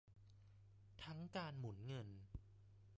[1.03, 2.07] ทั้งการหมุนเงิน